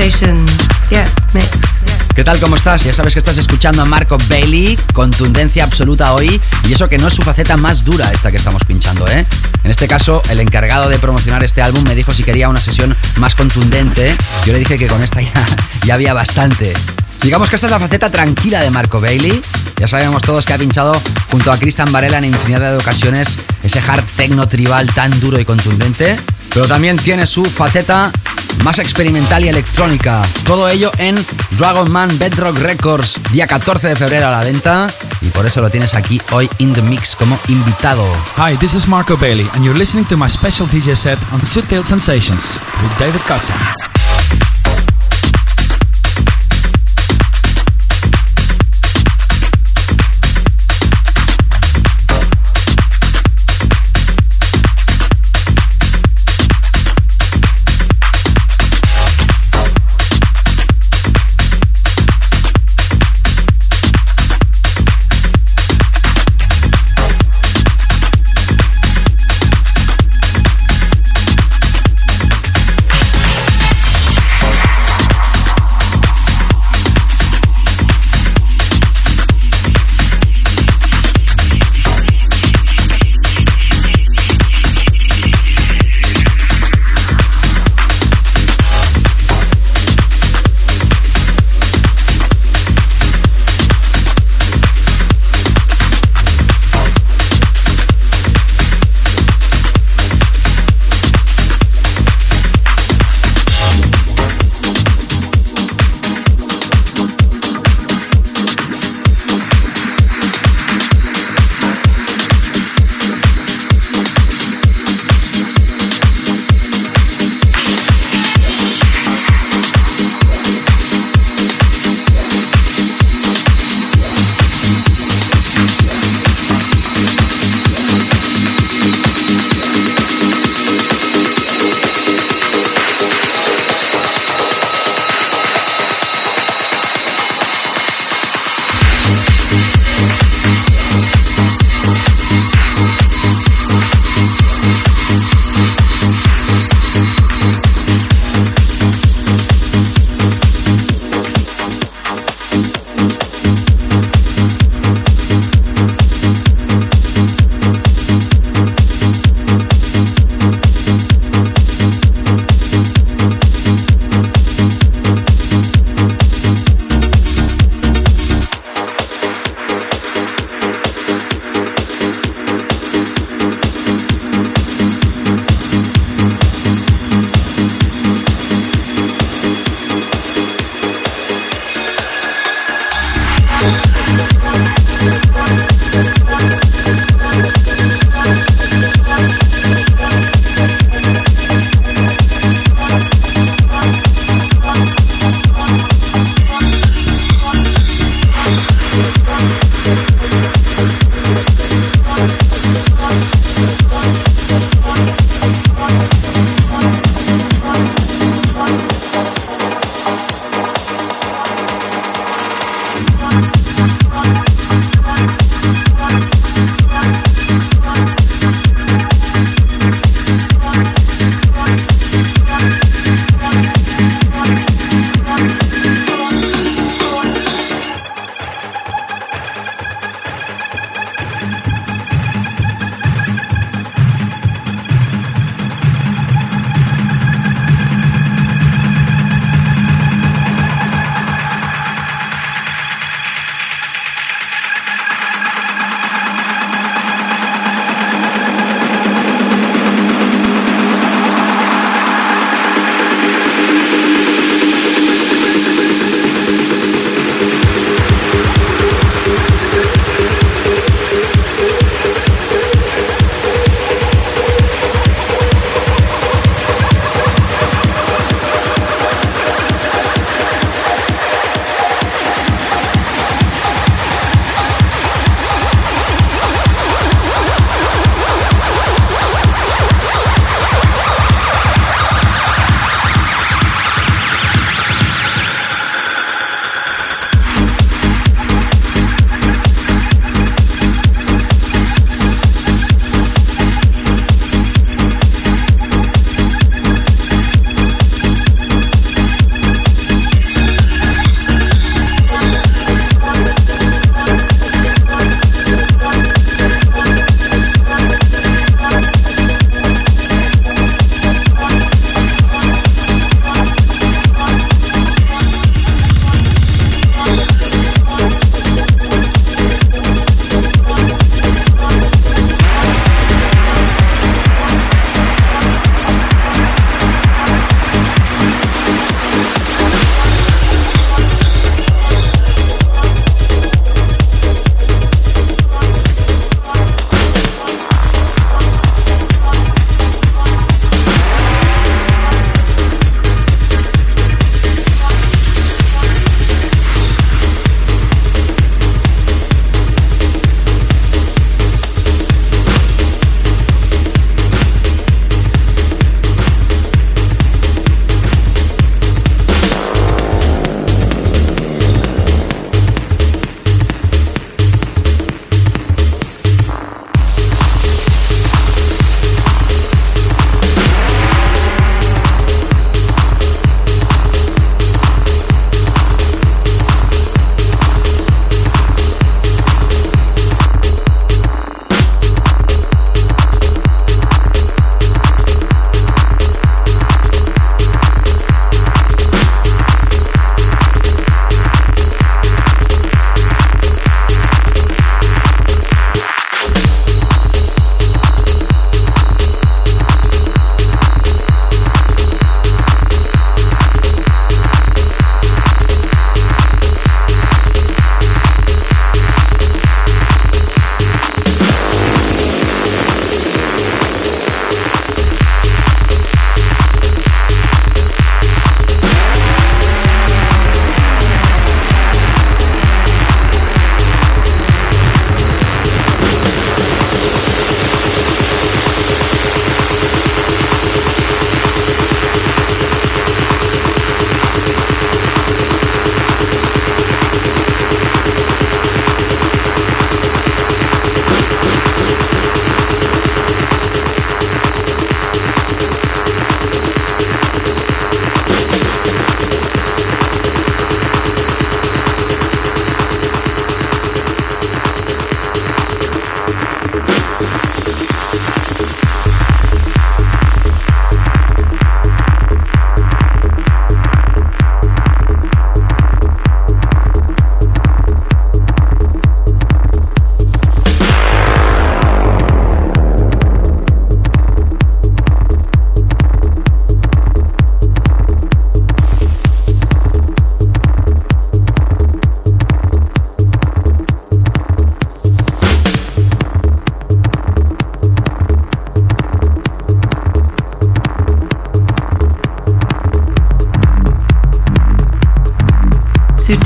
[0.00, 0.22] Yes,
[1.34, 1.46] mix.
[2.14, 2.40] ¿Qué tal?
[2.40, 2.82] ¿Cómo estás?
[2.84, 7.08] Ya sabes que estás escuchando a Marco Bailey, contundencia absoluta hoy, y eso que no
[7.08, 9.26] es su faceta más dura esta que estamos pinchando, ¿eh?
[9.62, 12.96] En este caso, el encargado de promocionar este álbum me dijo si quería una sesión
[13.16, 14.16] más contundente.
[14.46, 15.20] Yo le dije que con esta
[15.84, 16.72] ya, había bastante.
[17.20, 19.42] Digamos que esta es la faceta tranquila de Marco Bailey.
[19.76, 20.98] Ya sabemos todos que ha pinchado
[21.30, 25.44] junto a Christian Varela en infinidad de ocasiones ese hard techno tribal tan duro y
[25.44, 26.18] contundente.
[26.54, 28.10] Pero también tiene su faceta
[28.64, 30.22] más experimental y electrónica.
[30.44, 31.24] Todo ello en
[31.58, 34.88] Dragon Man Bedrock Records, día 14 de febrero a la venta.
[35.20, 38.04] Y por eso lo tienes aquí hoy in the mix como invitado.
[38.36, 41.84] Hi, this is Marco Bailey, and you're listening to my special DJ set on Sutil
[41.84, 43.54] Sensations with David Casa.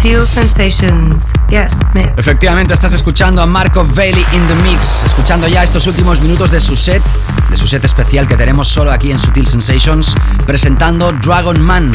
[0.04, 1.24] Sutil Sensations.
[1.48, 2.10] Yes, mix.
[2.18, 6.60] Efectivamente, estás escuchando a Marco Bailey in the Mix, escuchando ya estos últimos minutos de
[6.60, 7.02] su set,
[7.48, 10.14] de su set especial que tenemos solo aquí en Sutil Sensations,
[10.44, 11.90] presentando Dragon Man,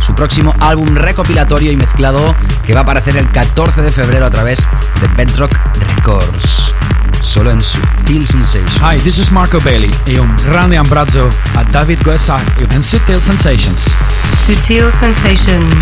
[0.00, 4.30] su próximo álbum recopilatorio y mezclado que va a aparecer el 14 de febrero a
[4.30, 4.68] través
[5.00, 5.52] de Bedrock
[5.96, 6.72] Records.
[7.20, 8.76] Solo en Sutil Sensations.
[8.76, 12.38] Hi, this is Marco Bailey e un grande abbraccio a David Guessa
[12.70, 13.96] en Sutil Sensations.
[14.46, 15.74] Sutil Sensations.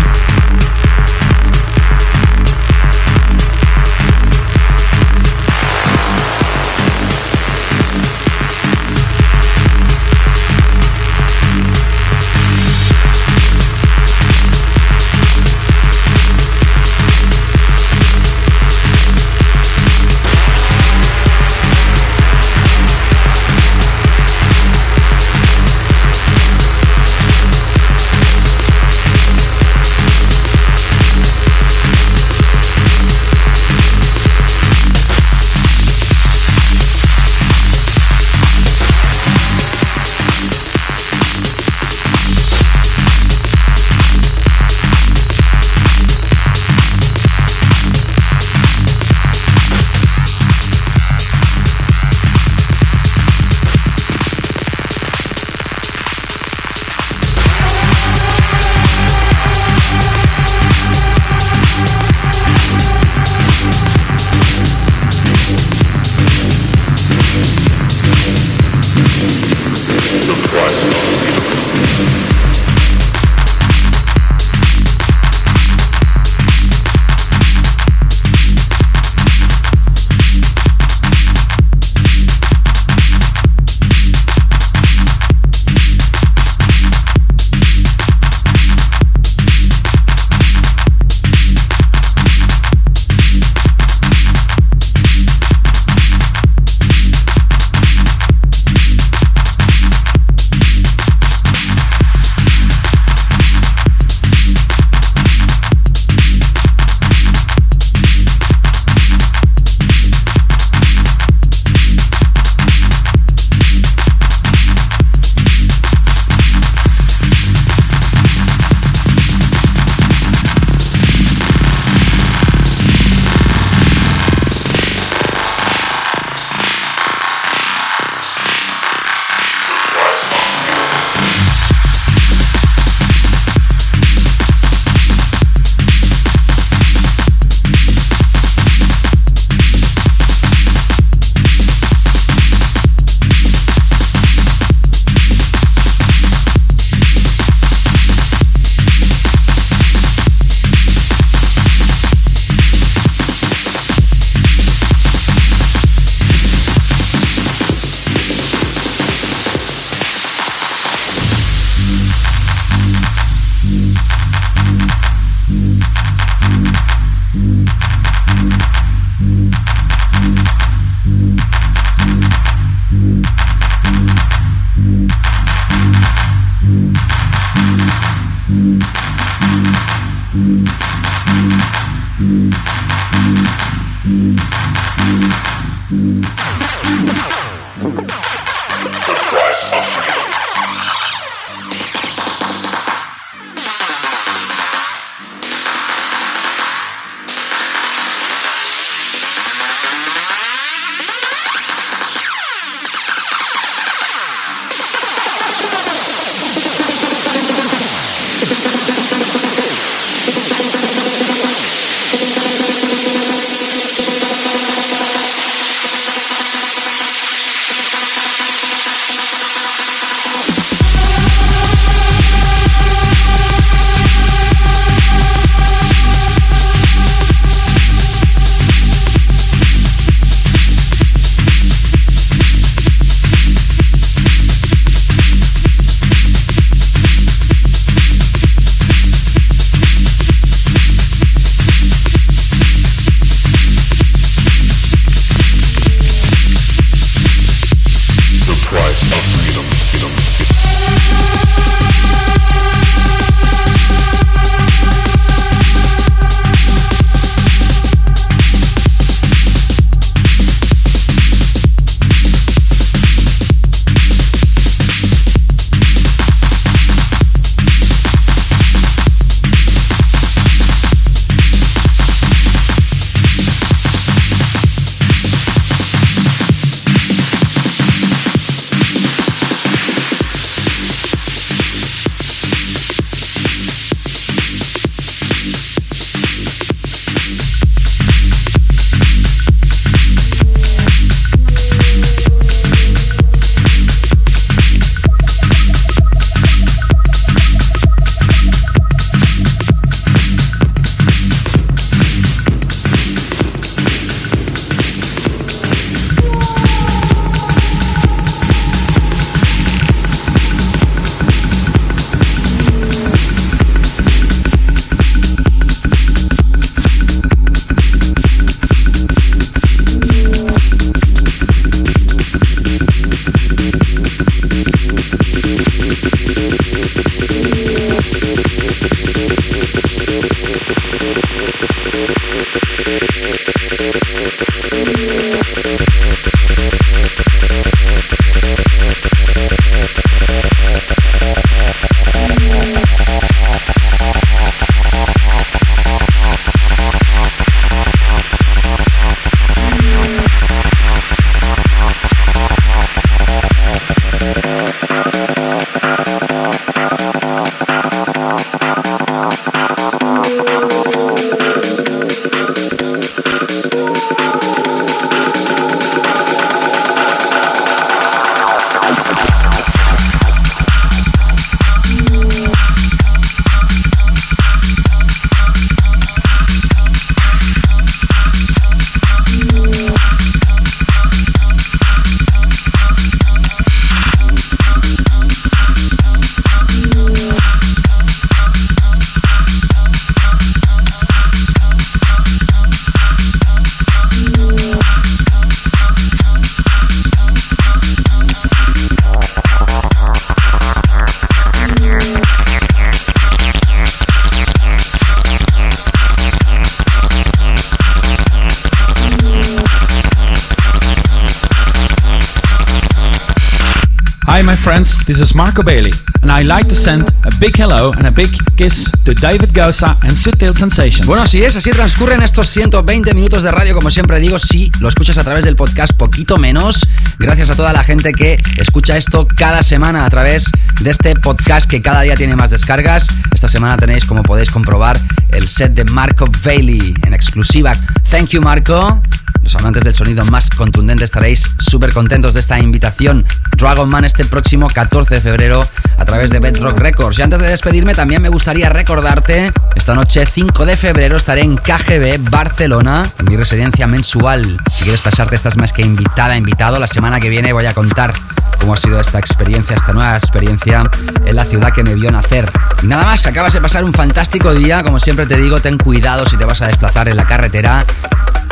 [415.19, 415.91] This is Marco Bailey,
[416.21, 419.97] and I'd like to send a big hello and a big kiss to David Gausa
[420.01, 421.05] and Sutil Sensations.
[421.05, 424.87] Bueno, si es, así transcurren estos 120 minutos de radio, como siempre digo, si lo
[424.87, 426.87] escuchas a través del podcast, poquito menos.
[427.17, 431.69] Gracias a toda la gente que escucha esto cada semana a través de este podcast
[431.69, 433.07] que cada día tiene más descargas.
[433.33, 434.97] Esta semana tenéis, como podéis comprobar,
[435.31, 437.73] el set de Marco Bailey en exclusiva.
[438.09, 439.01] Thank you, Marco.
[439.51, 443.25] Los amantes del sonido más contundente estaréis súper contentos de esta invitación.
[443.57, 445.67] Dragon Man este próximo 14 de febrero
[445.97, 447.17] a través de Bedrock Records.
[447.17, 451.57] Y antes de despedirme también me gustaría recordarte, esta noche 5 de febrero estaré en
[451.57, 454.59] KGB Barcelona, en mi residencia mensual.
[454.71, 456.79] Si quieres pasarte estás más que invitada, invitado.
[456.79, 458.13] La semana que viene voy a contar
[458.59, 460.83] cómo ha sido esta experiencia, esta nueva experiencia
[461.25, 462.51] en la ciudad que me vio nacer.
[462.83, 464.83] Y nada más, que acabas de pasar un fantástico día.
[464.83, 467.85] Como siempre te digo, ten cuidado si te vas a desplazar en la carretera.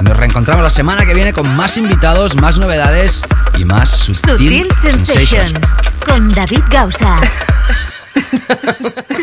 [0.03, 3.23] Nos reencontramos la semana que viene con más invitados, más novedades
[3.57, 5.75] y más Sutil, Sensations
[6.05, 7.19] con David Gausa.